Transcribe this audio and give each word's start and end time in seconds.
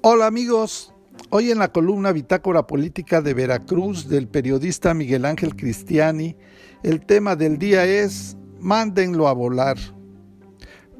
Hola 0.00 0.26
amigos, 0.26 0.94
hoy 1.30 1.50
en 1.50 1.58
la 1.58 1.72
columna 1.72 2.12
Bitácora 2.12 2.68
Política 2.68 3.20
de 3.20 3.34
Veracruz 3.34 4.08
del 4.08 4.28
periodista 4.28 4.94
Miguel 4.94 5.24
Ángel 5.24 5.56
Cristiani, 5.56 6.36
el 6.84 7.04
tema 7.04 7.34
del 7.34 7.58
día 7.58 7.84
es 7.84 8.36
Mándenlo 8.60 9.26
a 9.26 9.32
volar. 9.32 9.76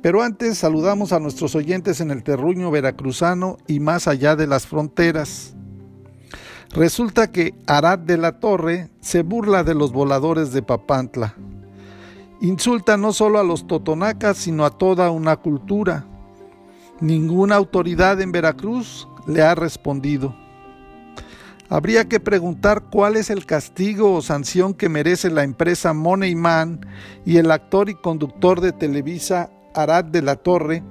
Pero 0.02 0.20
antes 0.20 0.58
saludamos 0.58 1.12
a 1.12 1.20
nuestros 1.20 1.54
oyentes 1.54 2.00
en 2.00 2.10
el 2.10 2.24
terruño 2.24 2.72
veracruzano 2.72 3.58
y 3.68 3.78
más 3.78 4.08
allá 4.08 4.34
de 4.34 4.48
las 4.48 4.66
fronteras. 4.66 5.54
Resulta 6.70 7.30
que 7.30 7.54
Arad 7.68 8.00
de 8.00 8.18
la 8.18 8.40
Torre 8.40 8.90
se 9.00 9.22
burla 9.22 9.62
de 9.62 9.76
los 9.76 9.92
voladores 9.92 10.52
de 10.52 10.62
Papantla. 10.62 11.36
Insulta 12.40 12.96
no 12.96 13.12
solo 13.12 13.38
a 13.38 13.44
los 13.44 13.68
totonacas, 13.68 14.38
sino 14.38 14.64
a 14.64 14.76
toda 14.76 15.12
una 15.12 15.36
cultura. 15.36 16.04
Ninguna 17.00 17.54
autoridad 17.54 18.20
en 18.20 18.32
Veracruz 18.32 19.06
le 19.26 19.42
ha 19.42 19.54
respondido. 19.54 20.34
Habría 21.68 22.08
que 22.08 22.18
preguntar 22.18 22.84
cuál 22.90 23.16
es 23.16 23.30
el 23.30 23.44
castigo 23.44 24.14
o 24.14 24.22
sanción 24.22 24.74
que 24.74 24.88
merece 24.88 25.30
la 25.30 25.44
empresa 25.44 25.92
Moneyman 25.92 26.80
y 27.26 27.36
el 27.36 27.50
actor 27.50 27.90
y 27.90 27.94
conductor 27.94 28.60
de 28.60 28.72
Televisa 28.72 29.50
Arad 29.74 30.06
de 30.06 30.22
la 30.22 30.36
Torre 30.36 30.82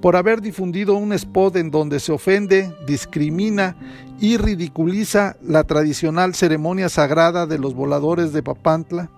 por 0.00 0.16
haber 0.16 0.40
difundido 0.40 0.96
un 0.96 1.12
spot 1.12 1.56
en 1.56 1.70
donde 1.70 2.00
se 2.00 2.12
ofende, 2.12 2.74
discrimina 2.86 3.76
y 4.18 4.38
ridiculiza 4.38 5.36
la 5.42 5.64
tradicional 5.64 6.34
ceremonia 6.34 6.88
sagrada 6.88 7.46
de 7.46 7.58
los 7.58 7.74
voladores 7.74 8.32
de 8.32 8.42
Papantla. 8.42 9.10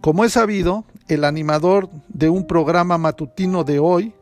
Como 0.00 0.24
es 0.24 0.32
sabido, 0.32 0.84
el 1.08 1.24
animador 1.24 1.88
de 2.08 2.28
un 2.28 2.46
programa 2.46 2.98
matutino 2.98 3.64
de 3.64 3.78
hoy, 3.78 4.14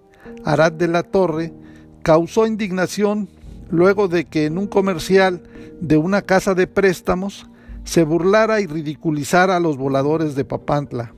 Arad 0.44 0.72
de 0.72 0.88
la 0.88 1.02
Torre, 1.02 1.52
causó 2.02 2.46
indignación 2.46 3.28
luego 3.70 4.08
de 4.08 4.24
que 4.24 4.46
en 4.46 4.58
un 4.58 4.66
comercial 4.66 5.42
de 5.80 5.96
una 5.96 6.22
casa 6.22 6.54
de 6.54 6.66
préstamos 6.66 7.46
se 7.84 8.04
burlara 8.04 8.60
y 8.60 8.66
ridiculizara 8.66 9.56
a 9.56 9.60
los 9.60 9.76
voladores 9.76 10.34
de 10.34 10.44
Papantla. 10.44 11.14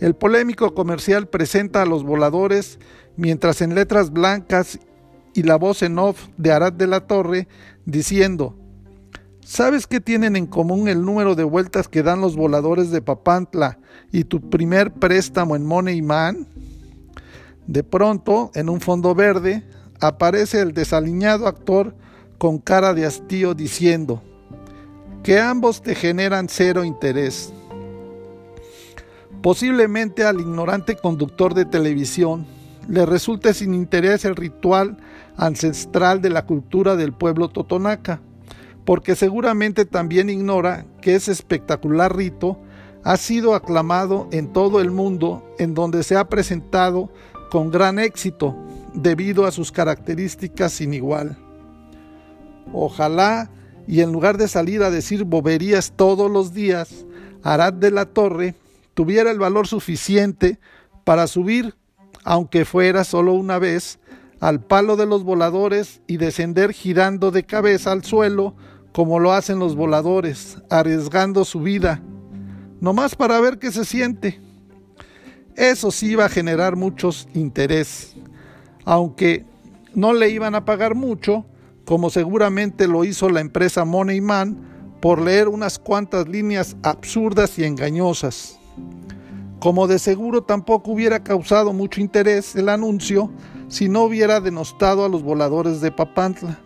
El 0.00 0.14
polémico 0.14 0.74
comercial 0.74 1.28
presenta 1.28 1.82
a 1.82 1.86
los 1.86 2.04
voladores 2.04 2.78
mientras 3.16 3.60
en 3.62 3.74
letras 3.74 4.10
blancas 4.10 4.78
y 5.34 5.42
la 5.42 5.56
voz 5.56 5.82
en 5.82 5.98
off 5.98 6.28
de 6.36 6.52
Arad 6.52 6.72
de 6.72 6.86
la 6.86 7.06
Torre 7.06 7.48
diciendo 7.84 8.54
¿Sabes 9.46 9.86
qué 9.86 10.00
tienen 10.00 10.34
en 10.34 10.46
común 10.46 10.88
el 10.88 11.04
número 11.04 11.36
de 11.36 11.44
vueltas 11.44 11.86
que 11.86 12.02
dan 12.02 12.20
los 12.20 12.34
voladores 12.34 12.90
de 12.90 13.00
Papantla 13.00 13.78
y 14.10 14.24
tu 14.24 14.50
primer 14.50 14.92
préstamo 14.92 15.54
en 15.54 15.64
Money 15.64 16.02
Man? 16.02 16.48
De 17.66 17.82
pronto, 17.82 18.50
en 18.54 18.68
un 18.68 18.80
fondo 18.80 19.14
verde, 19.14 19.64
aparece 20.00 20.60
el 20.60 20.72
desaliñado 20.72 21.46
actor 21.46 21.94
con 22.38 22.58
cara 22.58 22.94
de 22.94 23.06
hastío 23.06 23.54
diciendo 23.54 24.22
que 25.22 25.40
ambos 25.40 25.82
te 25.82 25.94
generan 25.94 26.48
cero 26.48 26.84
interés. 26.84 27.52
Posiblemente 29.42 30.24
al 30.24 30.40
ignorante 30.40 30.96
conductor 30.96 31.54
de 31.54 31.64
televisión 31.64 32.46
le 32.88 33.04
resulte 33.06 33.52
sin 33.54 33.74
interés 33.74 34.24
el 34.24 34.36
ritual 34.36 34.96
ancestral 35.36 36.20
de 36.22 36.30
la 36.30 36.46
cultura 36.46 36.94
del 36.96 37.12
pueblo 37.12 37.48
totonaca 37.48 38.20
porque 38.86 39.16
seguramente 39.16 39.84
también 39.84 40.30
ignora 40.30 40.86
que 41.02 41.16
ese 41.16 41.32
espectacular 41.32 42.16
rito 42.16 42.58
ha 43.02 43.16
sido 43.18 43.54
aclamado 43.54 44.28
en 44.30 44.52
todo 44.52 44.80
el 44.80 44.90
mundo, 44.90 45.44
en 45.58 45.74
donde 45.74 46.02
se 46.02 46.16
ha 46.16 46.28
presentado 46.28 47.10
con 47.50 47.70
gran 47.70 47.98
éxito 47.98 48.56
debido 48.94 49.46
a 49.46 49.52
sus 49.52 49.72
características 49.72 50.72
sin 50.72 50.94
igual. 50.94 51.36
Ojalá 52.72 53.50
y 53.86 54.00
en 54.00 54.12
lugar 54.12 54.36
de 54.36 54.48
salir 54.48 54.82
a 54.82 54.90
decir 54.90 55.24
boberías 55.24 55.92
todos 55.94 56.30
los 56.30 56.52
días, 56.52 57.06
Arad 57.42 57.74
de 57.74 57.90
la 57.90 58.06
Torre 58.06 58.54
tuviera 58.94 59.30
el 59.30 59.38
valor 59.38 59.66
suficiente 59.66 60.58
para 61.04 61.26
subir, 61.26 61.74
aunque 62.24 62.64
fuera 62.64 63.04
solo 63.04 63.34
una 63.34 63.58
vez, 63.58 64.00
al 64.40 64.60
palo 64.60 64.96
de 64.96 65.06
los 65.06 65.22
voladores 65.22 66.00
y 66.06 66.16
descender 66.16 66.72
girando 66.72 67.30
de 67.30 67.44
cabeza 67.44 67.92
al 67.92 68.04
suelo 68.04 68.54
como 68.92 69.20
lo 69.20 69.32
hacen 69.32 69.58
los 69.58 69.76
voladores, 69.76 70.58
arriesgando 70.70 71.44
su 71.44 71.60
vida, 71.60 72.02
nomás 72.80 73.14
para 73.14 73.38
ver 73.40 73.58
qué 73.58 73.70
se 73.70 73.84
siente. 73.84 74.40
Eso 75.56 75.90
sí 75.90 76.10
iba 76.10 76.26
a 76.26 76.28
generar 76.28 76.76
muchos 76.76 77.28
interés, 77.32 78.14
aunque 78.84 79.46
no 79.94 80.12
le 80.12 80.28
iban 80.28 80.54
a 80.54 80.66
pagar 80.66 80.94
mucho, 80.94 81.46
como 81.86 82.10
seguramente 82.10 82.86
lo 82.86 83.04
hizo 83.04 83.30
la 83.30 83.40
empresa 83.40 83.86
Moneyman 83.86 84.98
por 85.00 85.20
leer 85.20 85.48
unas 85.48 85.78
cuantas 85.78 86.28
líneas 86.28 86.76
absurdas 86.82 87.58
y 87.58 87.64
engañosas. 87.64 88.58
Como 89.58 89.86
de 89.86 89.98
seguro 89.98 90.42
tampoco 90.42 90.90
hubiera 90.90 91.24
causado 91.24 91.72
mucho 91.72 92.02
interés 92.02 92.54
el 92.54 92.68
anuncio 92.68 93.30
si 93.68 93.88
no 93.88 94.02
hubiera 94.02 94.40
denostado 94.40 95.06
a 95.06 95.08
los 95.08 95.22
voladores 95.22 95.80
de 95.80 95.90
Papantla. 95.90 96.60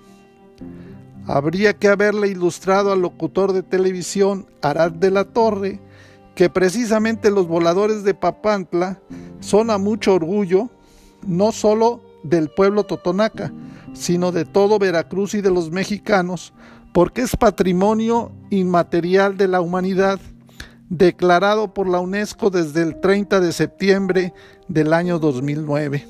Habría 1.26 1.74
que 1.74 1.86
haberle 1.86 2.26
ilustrado 2.26 2.90
al 2.90 3.02
locutor 3.02 3.52
de 3.52 3.62
televisión 3.62 4.46
Arad 4.62 4.90
de 4.90 5.12
la 5.12 5.26
Torre 5.26 5.80
que 6.40 6.48
precisamente 6.48 7.30
los 7.30 7.46
voladores 7.46 8.02
de 8.02 8.14
Papantla 8.14 8.98
son 9.40 9.68
a 9.68 9.76
mucho 9.76 10.14
orgullo, 10.14 10.70
no 11.26 11.52
solo 11.52 12.00
del 12.22 12.48
pueblo 12.48 12.84
totonaca, 12.84 13.52
sino 13.92 14.32
de 14.32 14.46
todo 14.46 14.78
Veracruz 14.78 15.34
y 15.34 15.42
de 15.42 15.50
los 15.50 15.70
mexicanos, 15.70 16.54
porque 16.94 17.20
es 17.20 17.36
patrimonio 17.36 18.32
inmaterial 18.48 19.36
de 19.36 19.48
la 19.48 19.60
humanidad, 19.60 20.18
declarado 20.88 21.74
por 21.74 21.86
la 21.86 22.00
UNESCO 22.00 22.48
desde 22.48 22.84
el 22.84 23.02
30 23.02 23.40
de 23.40 23.52
septiembre 23.52 24.32
del 24.66 24.94
año 24.94 25.18
2009. 25.18 26.08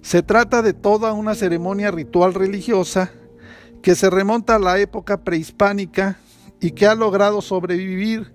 Se 0.00 0.24
trata 0.24 0.62
de 0.62 0.72
toda 0.72 1.12
una 1.12 1.36
ceremonia 1.36 1.92
ritual 1.92 2.34
religiosa 2.34 3.12
que 3.82 3.94
se 3.94 4.10
remonta 4.10 4.56
a 4.56 4.58
la 4.58 4.80
época 4.80 5.22
prehispánica 5.22 6.18
y 6.62 6.70
que 6.70 6.86
ha 6.86 6.94
logrado 6.94 7.42
sobrevivir 7.42 8.32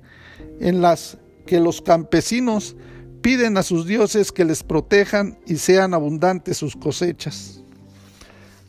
en 0.59 0.81
las 0.81 1.17
que 1.45 1.59
los 1.61 1.81
campesinos 1.81 2.75
piden 3.21 3.57
a 3.57 3.63
sus 3.63 3.88
dioses 3.88 4.31
que 4.33 4.45
les 4.45 4.63
protejan 4.63 5.39
y 5.47 5.55
sean 5.55 5.93
abundantes 5.93 6.57
sus 6.57 6.75
cosechas. 6.75 7.63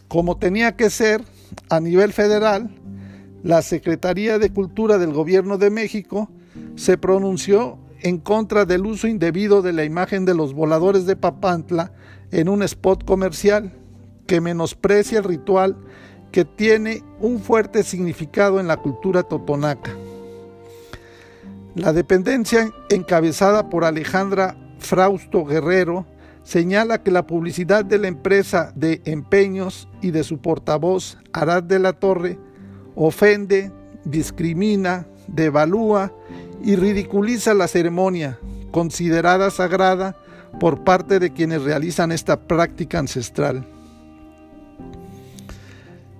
Como 0.06 0.38
tenía 0.38 0.76
que 0.76 0.88
ser, 0.88 1.22
a 1.68 1.80
nivel 1.80 2.12
federal, 2.12 2.70
la 3.42 3.60
Secretaría 3.62 4.38
de 4.38 4.52
Cultura 4.52 4.96
del 4.96 5.12
Gobierno 5.12 5.58
de 5.58 5.70
México 5.70 6.30
se 6.76 6.96
pronunció 6.96 7.78
en 8.00 8.18
contra 8.18 8.64
del 8.64 8.86
uso 8.86 9.08
indebido 9.08 9.60
de 9.60 9.72
la 9.72 9.84
imagen 9.84 10.24
de 10.24 10.34
los 10.34 10.54
voladores 10.54 11.04
de 11.04 11.16
Papantla 11.16 11.92
en 12.30 12.48
un 12.48 12.62
spot 12.62 13.04
comercial 13.04 13.72
que 14.28 14.40
menosprecia 14.40 15.18
el 15.18 15.24
ritual 15.24 15.76
que 16.32 16.44
tiene 16.44 17.02
un 17.20 17.40
fuerte 17.40 17.82
significado 17.82 18.60
en 18.60 18.66
la 18.66 18.76
cultura 18.76 19.22
totonaca. 19.22 19.92
La 21.74 21.92
dependencia 21.92 22.72
encabezada 22.88 23.68
por 23.70 23.84
Alejandra 23.84 24.56
Frausto 24.78 25.44
Guerrero 25.44 26.06
señala 26.42 27.02
que 27.02 27.10
la 27.10 27.26
publicidad 27.26 27.84
de 27.84 27.98
la 27.98 28.08
empresa 28.08 28.72
de 28.74 29.02
empeños 29.04 29.88
y 30.00 30.10
de 30.10 30.24
su 30.24 30.38
portavoz 30.38 31.18
Arad 31.32 31.62
de 31.62 31.78
la 31.78 31.92
Torre 31.92 32.38
ofende, 32.94 33.70
discrimina, 34.04 35.06
devalúa 35.28 36.12
y 36.64 36.74
ridiculiza 36.74 37.54
la 37.54 37.68
ceremonia, 37.68 38.38
considerada 38.70 39.50
sagrada 39.50 40.16
por 40.58 40.84
parte 40.84 41.18
de 41.18 41.32
quienes 41.32 41.62
realizan 41.62 42.12
esta 42.12 42.40
práctica 42.40 42.98
ancestral. 42.98 43.66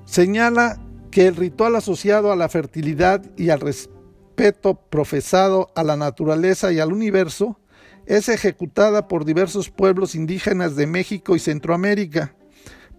Señala 0.09 0.81
que 1.11 1.27
el 1.27 1.37
ritual 1.37 1.77
asociado 1.77 2.33
a 2.33 2.37
la 2.37 2.49
fertilidad 2.49 3.23
y 3.37 3.51
al 3.51 3.61
respeto 3.61 4.75
profesado 4.75 5.71
a 5.75 5.85
la 5.85 5.99
naturaleza 5.99 6.73
y 6.73 6.81
al 6.81 6.95
universo 6.95 7.61
es 8.07 8.31
ejecutada 8.31 9.07
por 9.07 9.27
diversos 9.27 9.69
pueblos 9.69 10.15
indígenas 10.15 10.77
de 10.77 10.87
México 10.87 11.37
y 11.37 11.39
Centroamérica, 11.39 12.35